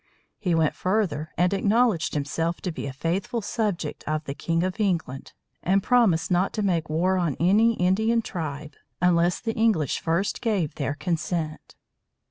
[0.39, 4.79] He went further, and acknowledged himself to be a faithful subject of the King of
[4.79, 10.41] England, and promised not to make war on any Indian tribe unless the English first
[10.41, 11.75] gave their consent.